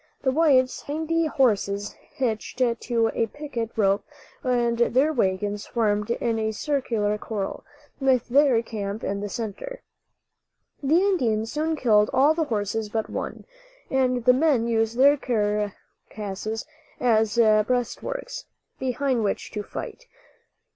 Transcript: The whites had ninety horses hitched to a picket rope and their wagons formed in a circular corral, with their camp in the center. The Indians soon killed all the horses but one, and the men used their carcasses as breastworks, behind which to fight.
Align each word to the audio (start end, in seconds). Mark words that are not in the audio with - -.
The 0.23 0.31
whites 0.31 0.81
had 0.81 0.95
ninety 0.95 1.27
horses 1.27 1.93
hitched 2.15 2.57
to 2.57 3.11
a 3.13 3.27
picket 3.27 3.69
rope 3.75 4.03
and 4.43 4.79
their 4.79 5.13
wagons 5.13 5.67
formed 5.67 6.09
in 6.09 6.39
a 6.39 6.53
circular 6.53 7.19
corral, 7.19 7.63
with 7.99 8.27
their 8.29 8.63
camp 8.63 9.03
in 9.03 9.19
the 9.19 9.29
center. 9.29 9.83
The 10.81 10.97
Indians 10.97 11.51
soon 11.51 11.75
killed 11.75 12.09
all 12.13 12.33
the 12.33 12.45
horses 12.45 12.89
but 12.89 13.11
one, 13.11 13.45
and 13.91 14.25
the 14.25 14.33
men 14.33 14.65
used 14.65 14.97
their 14.97 15.17
carcasses 15.17 16.65
as 16.99 17.35
breastworks, 17.37 18.45
behind 18.79 19.23
which 19.23 19.51
to 19.51 19.61
fight. 19.61 20.05